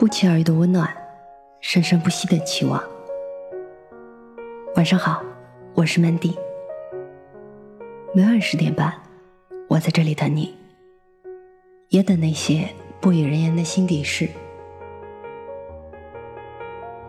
[0.00, 0.90] 不期而遇的温暖，
[1.60, 2.82] 生生不息的期望。
[4.74, 5.22] 晚上好，
[5.74, 6.34] 我是 Mandy。
[8.14, 8.94] 每晚十点半，
[9.68, 10.56] 我在这里等你，
[11.90, 12.66] 也等那些
[12.98, 14.26] 不语人言的心底事。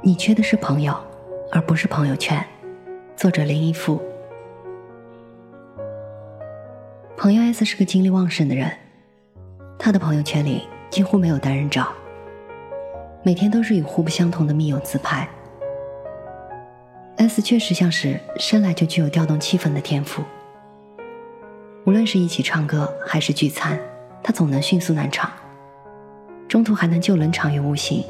[0.02, 0.94] 你缺的是朋友，
[1.50, 2.46] 而不是朋友圈。
[3.16, 4.02] 作者林一富。
[7.16, 8.70] 朋友 S 是个精力旺盛的人，
[9.80, 11.88] 他的朋友圈里几乎没有单人照。
[13.24, 15.28] 每天都是与互不相同的密友自拍。
[17.18, 20.24] S 确实像是生来就具有调动气氛的天赋。
[21.86, 23.80] 无论是一起唱歌还是聚餐，
[24.24, 25.32] 他总能迅速暖场，
[26.48, 28.04] 中途还能救冷场于无形。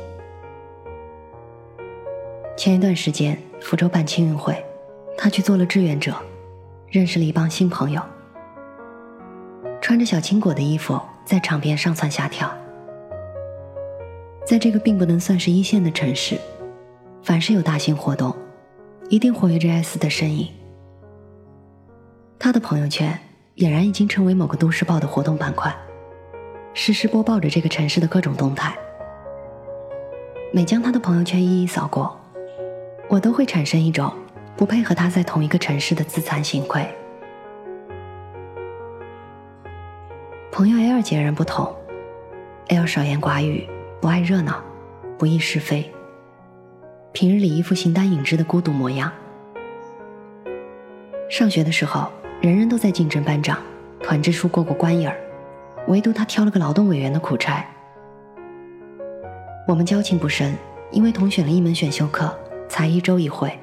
[2.56, 4.64] 前一段时间福州办青运会，
[5.18, 6.16] 他去做了志愿者，
[6.88, 8.02] 认识了一帮新朋友，
[9.82, 12.50] 穿着小青果的衣服在场边上蹿下跳。
[14.46, 16.38] 在这个并不能算是一线的城市，
[17.24, 18.36] 凡是有大型活动，
[19.08, 20.48] 一定活跃着 S 的身影。
[22.38, 23.18] 他的朋友圈
[23.58, 25.74] 俨然已经成为某个都市报的活动板块，
[26.74, 28.76] 实时播报着这个城市的各种动态。
[30.52, 32.20] 每将他的朋友圈一一扫过，
[33.08, 34.12] 我都会产生一种
[34.58, 36.86] 不配和他在同一个城市的自惭形愧。
[40.52, 41.74] 朋友 L 截然不同
[42.68, 43.70] ，L 少言寡语。
[44.02, 44.60] 不爱热闹，
[45.16, 45.88] 不议是非。
[47.12, 49.12] 平日里一副形单影只的孤独模样。
[51.30, 53.60] 上学的时候，人人都在竞争班长、
[54.02, 55.16] 团支书过过关瘾儿，
[55.88, 57.64] 唯独他挑了个劳动委员的苦差。
[59.68, 60.56] 我们交情不深，
[60.90, 62.36] 因为同选了一门选修课，
[62.68, 63.56] 才一周一会。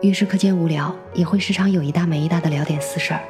[0.00, 3.20] 于是课间无聊，也会时常有一搭没一搭的聊点私事儿。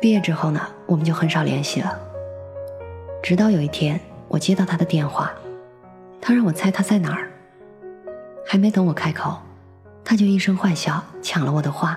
[0.00, 1.96] 毕业之后呢，我们就很少联系了。
[3.22, 5.30] 直到有一天，我接到他的电话，
[6.20, 7.30] 他让我猜他在哪儿。
[8.44, 9.38] 还没等我开口，
[10.04, 11.96] 他就一声坏笑，抢了我的话：“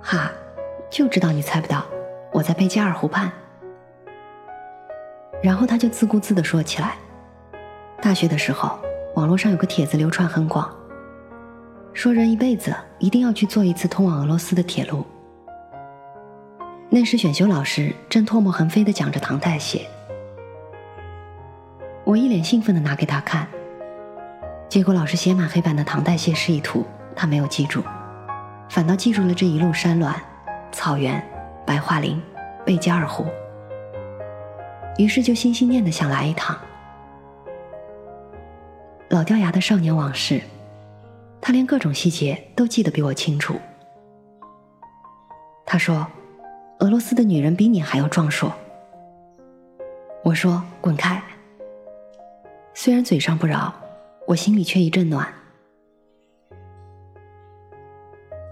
[0.00, 0.32] 哈，
[0.88, 1.84] 就知道你猜不到，
[2.32, 3.30] 我在贝加尔湖畔。”
[5.42, 6.96] 然后他就自顾自的说起来
[8.00, 8.78] ：“大学的时候，
[9.16, 10.74] 网络上有个帖子流传很广，
[11.92, 15.04] 说人一辈子一定要去坐一次通往俄罗斯的铁路。”
[16.92, 19.86] 那时选修老师正唾沫横飞的讲着唐代写，
[22.02, 23.46] 我一脸兴奋的拿给他看，
[24.68, 26.84] 结果老师写满黑板的唐代谢示意图，
[27.14, 27.84] 他没有记住，
[28.68, 30.12] 反倒记住了这一路山峦、
[30.72, 31.24] 草原、
[31.64, 32.20] 白桦林、
[32.66, 33.24] 贝加尔湖，
[34.98, 36.58] 于是就心心念的想来一趟。
[39.10, 40.42] 老掉牙的少年往事，
[41.40, 43.54] 他连各种细节都记得比我清楚。
[45.64, 46.04] 他说。
[46.80, 48.50] 俄罗斯的女人比你还要壮硕。
[50.24, 51.22] 我说：“滚开！”
[52.72, 53.72] 虽然嘴上不饶，
[54.26, 55.26] 我心里却一阵暖。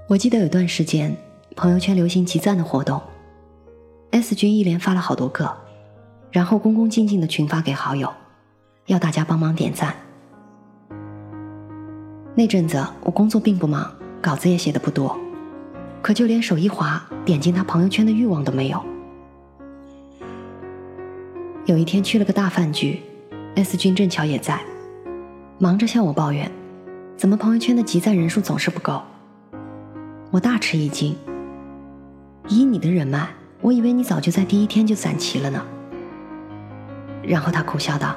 [0.09, 1.17] 我记得有段时间，
[1.57, 3.01] 朋友圈流行集赞的活动
[4.11, 5.51] ，S 君一连发了好多个，
[6.31, 8.13] 然后恭恭敬敬的群发给好友，
[8.87, 9.95] 要大家帮忙点赞。
[12.35, 13.91] 那阵子我工作并不忙，
[14.21, 15.19] 稿子也写的不多。
[16.01, 18.85] 可就连手一滑点进他朋友圈的欲望都没有。
[21.67, 23.01] 有一天去了个大饭局
[23.55, 24.61] ，S 君正巧也在，
[25.59, 26.51] 忙着向我抱怨，
[27.17, 29.03] 怎么朋友圈的集赞人数总是不够。
[30.31, 31.15] 我大吃一惊，
[32.49, 33.29] 以你的人脉，
[33.61, 35.63] 我以为你早就在第一天就攒齐了呢。
[37.23, 38.17] 然后他苦笑道：“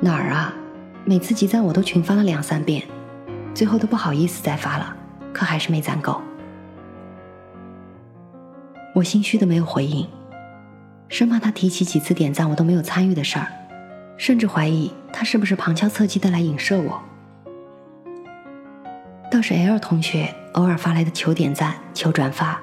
[0.00, 0.52] 哪儿啊，
[1.04, 2.82] 每次集赞我都群发了两三遍，
[3.54, 4.96] 最后都不好意思再发了，
[5.32, 6.20] 可还是没攒够。”
[8.94, 10.06] 我心虚的没有回应，
[11.08, 13.48] 生怕他提起几次点赞我都没有参与的事儿，
[14.18, 17.02] 甚至怀疑他是不是旁敲侧击的来影射我。
[19.30, 22.60] 倒是 L 同学偶尔发来的求点赞、求转发，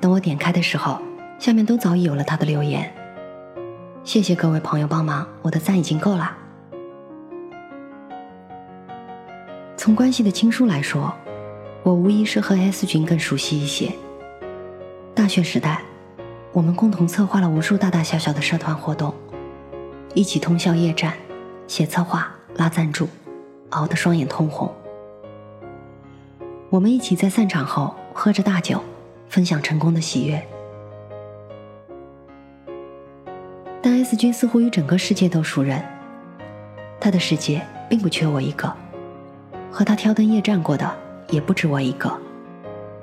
[0.00, 0.98] 等我点开的时候，
[1.38, 2.90] 下面都早已有了他的留言
[4.04, 6.34] ：“谢谢各位朋友帮忙，我的赞已经够了。”
[9.76, 11.12] 从关系的亲疏来说，
[11.82, 13.92] 我无疑是和 S 君更熟悉一些。
[15.22, 15.80] 大学时代，
[16.50, 19.14] 我们共同策划了无数大大小小的社团活动，
[20.14, 21.14] 一起通宵夜战，
[21.68, 23.08] 写策划、拉赞助，
[23.70, 24.68] 熬得双眼通红。
[26.70, 28.82] 我们一起在散场后喝着大酒，
[29.28, 30.44] 分享成功的喜悦。
[33.80, 35.80] 但 S 君似乎与整个世界都熟人，
[36.98, 38.74] 他的世界并不缺我一个，
[39.70, 40.92] 和他挑灯夜战过的
[41.28, 42.12] 也不止我一个，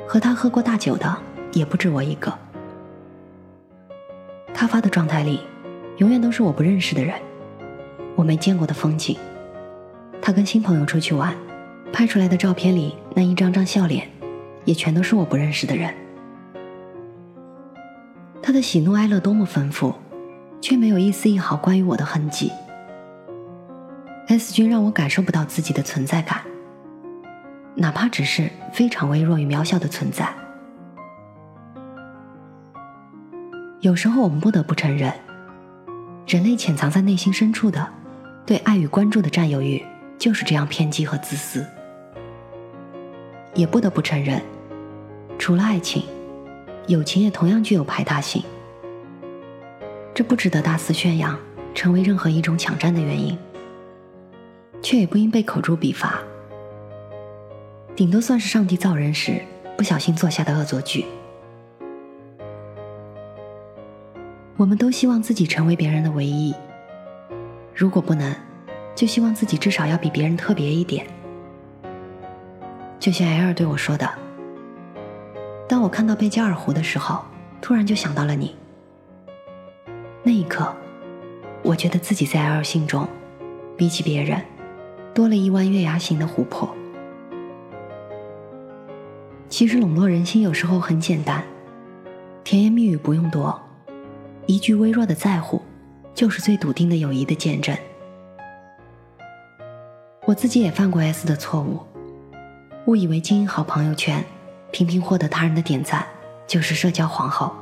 [0.06, 1.18] 和他喝过大酒的。
[1.52, 2.34] 也不止我一个。
[4.54, 5.42] 他发的状态里，
[5.98, 7.16] 永远都是我不认识的人，
[8.16, 9.18] 我没见过的风景。
[10.22, 11.34] 他跟新朋友出去玩，
[11.94, 14.08] 拍出来的照片里那一张张笑脸，
[14.66, 15.94] 也全都是我不认识的人。
[18.42, 19.94] 他的喜怒哀乐多么丰富，
[20.60, 22.52] 却没有一丝一毫关于我的痕迹。
[24.28, 26.42] S 君让我感受不到自己的存在感，
[27.76, 30.32] 哪怕只是非常微弱与渺小的存在。
[33.82, 35.14] 有时候我们不得不承认，
[36.28, 37.88] 人类潜藏在内心深处的
[38.46, 39.82] 对爱与关注的占有欲
[40.18, 41.66] 就是这样偏激和自私。
[43.56, 44.42] 也不得不承认，
[45.38, 46.04] 除了爱情，
[46.88, 48.44] 友情也同样具有排他性。
[50.14, 51.40] 这不值得大肆宣扬，
[51.74, 53.38] 成为任何一种抢占的原因。
[54.82, 56.20] 却也不应被口诛笔伐，
[57.96, 59.42] 顶多算是上帝造人时
[59.78, 61.06] 不小心做下的恶作剧。
[64.60, 66.54] 我们都希望自己成为别人的唯一，
[67.74, 68.36] 如果不能，
[68.94, 71.08] 就希望自己至少要比别人特别一点。
[73.00, 74.06] 就像 L 对我说的
[75.66, 77.24] ：“当我看到贝加尔湖的时候，
[77.62, 78.54] 突然就想到了你。”
[80.24, 80.76] 那一刻，
[81.64, 83.08] 我觉得自己在 L 心中，
[83.78, 84.42] 比起别人。
[85.14, 86.76] 多了一弯月牙形的湖泊。
[89.48, 91.46] 其实笼络人心有时候很简单，
[92.44, 93.58] 甜言蜜语不用多，
[94.50, 95.62] 一句微弱的在乎，
[96.16, 97.78] 就是最笃定的友谊的见证。
[100.26, 101.78] 我自己也犯过 S 的错误，
[102.88, 104.26] 误以为经营好朋友圈，
[104.72, 106.04] 频频获得他人的点赞，
[106.48, 107.54] 就是社交皇后。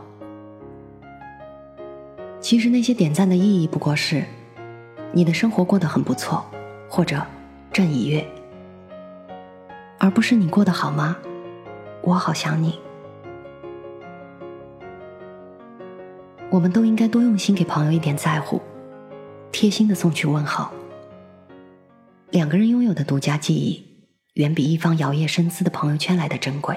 [2.40, 4.24] 其实那些点赞的意义不过是，
[5.12, 6.46] 你的生活过得很不错，
[6.88, 7.22] 或者。
[7.74, 8.26] 正已阅，
[10.00, 11.18] 而不是你过得好吗？
[12.02, 12.80] 我好想你。
[16.58, 18.60] 我们都应该多用心给朋友一点在乎，
[19.52, 20.68] 贴心的送去问候。
[22.32, 23.86] 两个人拥有的独家记忆，
[24.34, 26.76] 远比一方摇曳生姿的朋友圈来的珍贵。